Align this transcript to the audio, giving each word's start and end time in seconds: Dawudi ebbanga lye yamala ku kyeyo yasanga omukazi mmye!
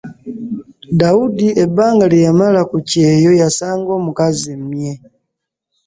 Dawudi 0.99 1.47
ebbanga 1.63 2.05
lye 2.11 2.21
yamala 2.27 2.61
ku 2.69 2.77
kyeyo 2.89 3.31
yasanga 3.41 3.89
omukazi 3.99 4.51
mmye! 4.61 4.93